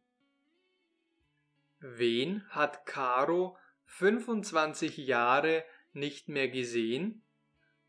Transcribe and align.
Wen 1.80 2.48
hat 2.50 2.86
Caro 2.86 3.58
25 3.86 4.98
Jahre 4.98 5.66
nicht 5.94 6.30
mehr 6.30 6.48
gesehen? 6.48 7.24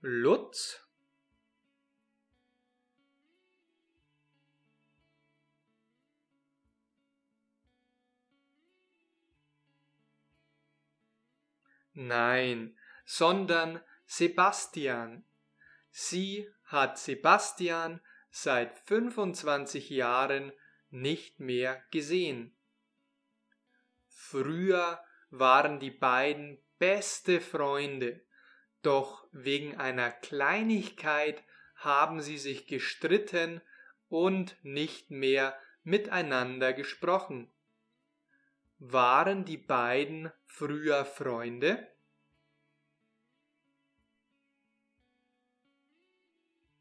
Lutz? 0.01 0.80
Nein, 11.95 12.76
sondern 13.04 13.80
Sebastian. 14.07 15.24
Sie 15.90 16.49
hat 16.65 16.99
Sebastian 16.99 18.01
seit 18.30 18.79
25 18.79 19.90
Jahren 19.90 20.52
nicht 20.90 21.40
mehr 21.40 21.82
gesehen. 21.90 22.57
Früher 24.09 25.02
waren 25.30 25.80
die 25.80 25.90
beiden 25.90 26.59
beste 26.79 27.40
Freunde, 27.40 28.21
doch 28.82 29.27
wegen 29.32 29.79
einer 29.79 30.10
Kleinigkeit 30.10 31.43
haben 31.77 32.21
sie 32.21 32.38
sich 32.38 32.66
gestritten 32.66 33.60
und 34.09 34.56
nicht 34.62 35.10
mehr 35.10 35.59
miteinander 35.84 36.73
gesprochen. 36.73 37.51
Waren 38.85 39.45
die 39.45 39.59
beiden 39.59 40.33
früher 40.45 41.05
Freunde? 41.05 41.87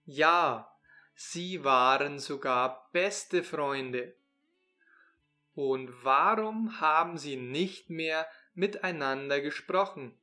Ja, 0.06 0.76
sie 1.14 1.64
waren 1.64 2.18
sogar 2.18 2.90
beste 2.92 3.44
Freunde. 3.44 4.16
Und 5.54 5.92
warum 6.04 6.82
haben 6.82 7.20
sie 7.20 7.36
nicht 7.36 7.92
mehr 7.92 8.28
miteinander 8.56 9.40
gesprochen? 9.40 10.18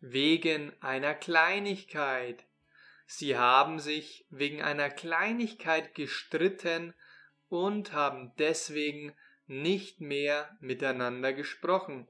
Wegen 0.00 0.72
einer 0.82 1.14
Kleinigkeit. 1.14 2.44
Sie 3.06 3.38
haben 3.38 3.78
sich 3.78 4.26
wegen 4.30 4.62
einer 4.62 4.90
Kleinigkeit 4.90 5.94
gestritten 5.94 6.92
und 7.48 7.92
haben 7.92 8.32
deswegen 8.38 9.14
nicht 9.46 10.00
mehr 10.00 10.56
miteinander 10.60 11.32
gesprochen. 11.32 12.06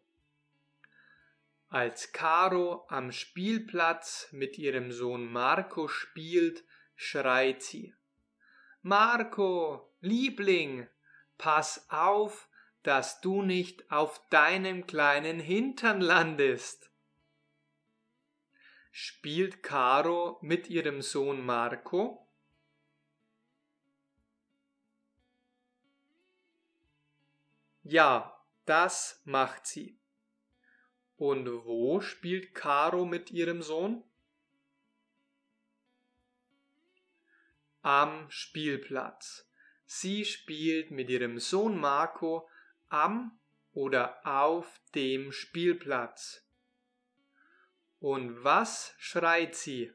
Als 1.68 2.12
Caro 2.12 2.86
am 2.88 3.12
Spielplatz 3.12 4.28
mit 4.32 4.58
ihrem 4.58 4.90
Sohn 4.90 5.30
Marco 5.30 5.86
spielt, 5.86 6.64
schreit 6.96 7.62
sie 7.62 7.94
Marco, 8.82 9.92
Liebling, 10.00 10.88
pass 11.36 11.86
auf, 11.90 12.48
dass 12.82 13.20
du 13.20 13.42
nicht 13.42 13.90
auf 13.90 14.26
deinem 14.30 14.86
kleinen 14.86 15.40
Hintern 15.40 16.00
landest. 16.00 16.90
Spielt 18.90 19.62
Caro 19.62 20.38
mit 20.40 20.70
ihrem 20.70 21.02
Sohn 21.02 21.44
Marco? 21.44 22.27
Ja, 27.90 28.38
das 28.66 29.22
macht 29.24 29.66
sie. 29.66 29.98
Und 31.16 31.46
wo 31.64 32.02
spielt 32.02 32.54
Caro 32.54 33.06
mit 33.06 33.30
ihrem 33.30 33.62
Sohn? 33.62 34.04
Am 37.80 38.30
Spielplatz. 38.30 39.50
Sie 39.86 40.26
spielt 40.26 40.90
mit 40.90 41.08
ihrem 41.08 41.38
Sohn 41.38 41.80
Marco 41.80 42.46
am 42.90 43.40
oder 43.72 44.20
auf 44.26 44.82
dem 44.94 45.32
Spielplatz. 45.32 46.46
Und 48.00 48.44
was 48.44 48.92
schreit 48.98 49.54
sie? 49.54 49.94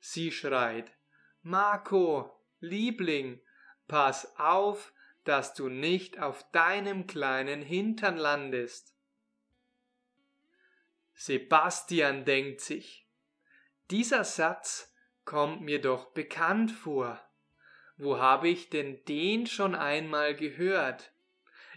Sie 0.00 0.32
schreit, 0.32 0.90
Marco, 1.42 2.42
Liebling, 2.60 3.42
Pass 3.88 4.38
auf, 4.38 4.92
dass 5.24 5.54
du 5.54 5.68
nicht 5.68 6.20
auf 6.20 6.48
deinem 6.52 7.06
kleinen 7.06 7.62
Hintern 7.62 8.16
landest. 8.16 8.94
Sebastian 11.14 12.24
denkt 12.24 12.60
sich, 12.60 13.08
dieser 13.90 14.24
Satz 14.24 14.94
kommt 15.24 15.62
mir 15.62 15.80
doch 15.80 16.12
bekannt 16.12 16.70
vor. 16.70 17.20
Wo 17.96 18.18
habe 18.18 18.48
ich 18.48 18.70
denn 18.70 19.04
den 19.06 19.46
schon 19.46 19.74
einmal 19.74 20.36
gehört? 20.36 21.12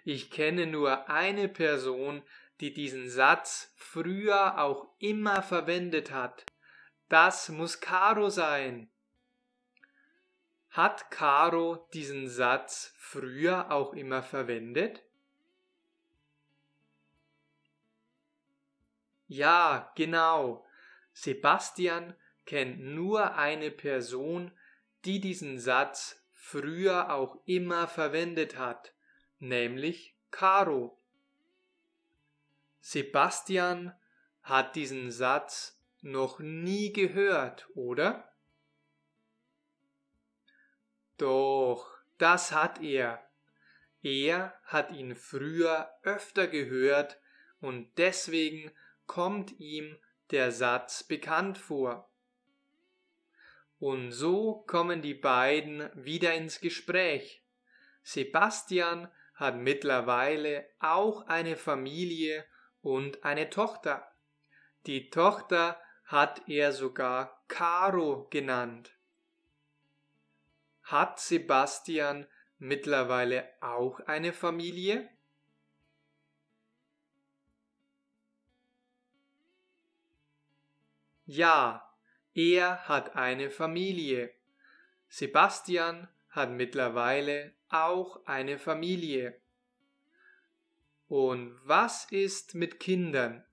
Ich 0.04 0.30
kenne 0.30 0.68
nur 0.68 1.10
eine 1.10 1.48
Person, 1.48 2.22
die 2.60 2.74
diesen 2.74 3.10
Satz 3.10 3.74
früher 3.76 4.60
auch 4.60 4.94
immer 5.00 5.42
verwendet 5.42 6.12
hat. 6.12 6.46
Das 7.10 7.50
muss 7.50 7.80
Caro 7.82 8.30
sein. 8.30 8.92
Hat 10.72 11.12
Caro 11.12 11.86
diesen 11.94 12.30
Satz 12.30 12.94
früher 12.98 13.72
auch 13.72 13.92
immer 13.94 14.24
verwendet? 14.24 15.04
Ja, 19.28 19.92
genau. 19.96 20.66
Sebastian 21.12 22.16
kennt 22.46 22.80
nur 22.80 23.36
eine 23.36 23.70
Person, 23.70 24.52
die 25.04 25.20
diesen 25.20 25.60
Satz 25.60 26.24
früher 26.32 27.14
auch 27.14 27.38
immer 27.46 27.90
verwendet 27.90 28.58
hat, 28.58 28.94
nämlich 29.40 30.16
Caro. 30.32 30.98
Sebastian 32.80 33.94
hat 34.42 34.78
diesen 34.78 35.12
Satz 35.12 35.82
noch 36.02 36.40
nie 36.40 36.94
gehört, 36.94 37.68
oder? 37.76 38.31
Doch, 41.22 41.88
das 42.18 42.52
hat 42.52 42.82
er. 42.82 43.24
Er 44.02 44.56
hat 44.64 44.92
ihn 44.92 45.16
früher 45.16 45.88
öfter 46.02 46.48
gehört 46.48 47.20
und 47.60 47.96
deswegen 48.00 48.72
kommt 49.06 49.60
ihm 49.60 50.00
der 50.32 50.52
Satz 50.52 51.04
bekannt 51.04 51.60
vor. 51.60 52.10
Und 53.78 54.12
so 54.12 54.64
kommen 54.66 55.04
die 55.04 55.14
beiden 55.14 55.92
wieder 55.94 56.34
ins 56.34 56.60
Gespräch. 56.60 57.44
Sebastian 58.02 59.08
hat 59.36 59.58
mittlerweile 59.58 60.68
auch 60.80 61.28
eine 61.28 61.56
Familie 61.56 62.46
und 62.82 63.24
eine 63.24 63.52
Tochter. 63.52 64.12
Die 64.88 65.12
Tochter 65.12 65.80
hat 66.04 66.50
er 66.50 66.72
sogar 66.72 67.44
Caro 67.48 68.26
genannt. 68.32 68.96
Hat 70.92 71.22
Sebastian 71.22 72.28
mittlerweile 72.60 73.48
auch 73.62 74.02
eine 74.02 74.34
Familie? 74.34 75.10
Ja, 81.26 81.90
er 82.34 82.90
hat 82.90 83.16
eine 83.16 83.50
Familie. 83.52 84.34
Sebastian 85.08 86.10
hat 86.30 86.50
mittlerweile 86.50 87.54
auch 87.70 88.26
eine 88.26 88.60
Familie. 88.60 89.40
Und 91.08 91.58
was 91.64 92.12
ist 92.12 92.54
mit 92.54 92.82
Kindern? 92.82 93.46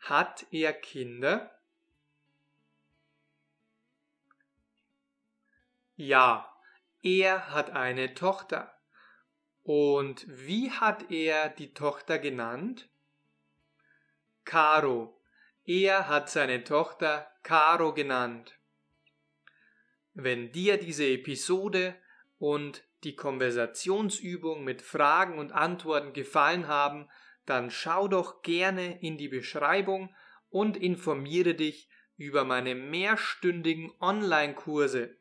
Hat 0.00 0.46
er 0.50 0.74
Kinder? 0.74 1.50
Ja, 5.96 6.57
er 7.02 7.52
hat 7.52 7.70
eine 7.70 8.14
Tochter. 8.14 8.74
Und 9.62 10.24
wie 10.28 10.70
hat 10.70 11.10
er 11.10 11.50
die 11.50 11.74
Tochter 11.74 12.18
genannt? 12.18 12.88
Caro. 14.44 15.20
Er 15.64 16.08
hat 16.08 16.30
seine 16.30 16.64
Tochter 16.64 17.30
Caro 17.42 17.92
genannt. 17.92 18.58
Wenn 20.14 20.50
dir 20.52 20.78
diese 20.78 21.06
Episode 21.06 21.94
und 22.38 22.82
die 23.04 23.14
Konversationsübung 23.14 24.64
mit 24.64 24.82
Fragen 24.82 25.38
und 25.38 25.52
Antworten 25.52 26.12
gefallen 26.12 26.66
haben, 26.66 27.08
dann 27.44 27.70
schau 27.70 28.08
doch 28.08 28.42
gerne 28.42 29.00
in 29.00 29.18
die 29.18 29.28
Beschreibung 29.28 30.14
und 30.50 30.76
informiere 30.76 31.54
dich 31.54 31.88
über 32.16 32.44
meine 32.44 32.74
mehrstündigen 32.74 33.92
Online-Kurse. 34.00 35.16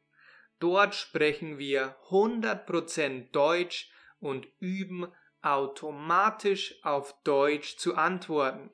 Dort 0.59 0.95
sprechen 0.95 1.57
wir 1.57 1.95
100% 2.09 3.31
Deutsch 3.31 3.91
und 4.19 4.47
üben 4.59 5.07
automatisch 5.41 6.75
auf 6.83 7.15
Deutsch 7.23 7.77
zu 7.77 7.95
antworten. 7.95 8.71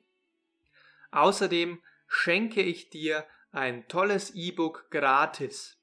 Außerdem 1.10 1.82
schenke 2.08 2.62
ich 2.62 2.90
dir 2.90 3.26
ein 3.52 3.86
tolles 3.86 4.34
E-Book 4.34 4.90
gratis. 4.90 5.78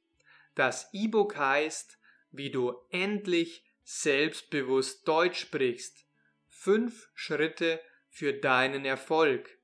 Das 0.55 0.89
E-Book 0.91 1.37
heißt, 1.37 1.97
wie 2.31 2.49
du 2.49 2.75
endlich 2.89 3.63
selbstbewusst 3.83 5.07
Deutsch 5.07 5.39
sprichst. 5.39 6.05
Fünf 6.47 7.09
Schritte 7.13 7.79
für 8.09 8.33
deinen 8.33 8.85
Erfolg. 8.85 9.57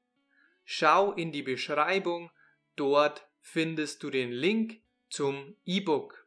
Schau 0.63 1.13
in 1.13 1.31
die 1.31 1.43
Beschreibung, 1.43 2.31
dort 2.75 3.27
findest 3.41 4.03
du 4.03 4.09
den 4.09 4.31
Link 4.31 4.81
zum 5.09 5.55
E-Book. 5.65 6.26